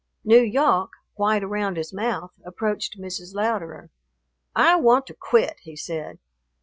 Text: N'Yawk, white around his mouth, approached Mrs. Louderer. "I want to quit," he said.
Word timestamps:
N'Yawk, 0.25 0.93
white 1.13 1.43
around 1.43 1.77
his 1.77 1.93
mouth, 1.93 2.31
approached 2.43 2.99
Mrs. 2.99 3.35
Louderer. 3.35 3.91
"I 4.55 4.75
want 4.77 5.05
to 5.05 5.13
quit," 5.13 5.57
he 5.61 5.75
said. 5.75 6.17